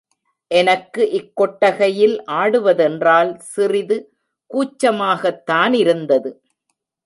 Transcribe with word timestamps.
எனக்கு 0.51 1.03
இக்கொட்டகையில் 1.11 2.15
ஆடுவதென்றால், 2.31 3.31
சிறிது 3.53 3.97
கூச்சமாகத்தானிருந்தது. 4.51 6.31